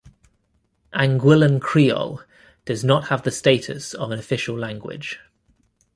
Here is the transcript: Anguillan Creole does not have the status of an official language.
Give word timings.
Anguillan 0.95 1.61
Creole 1.61 2.23
does 2.65 2.83
not 2.83 3.09
have 3.09 3.21
the 3.21 3.29
status 3.29 3.93
of 3.93 4.09
an 4.09 4.17
official 4.17 4.57
language. 4.57 5.19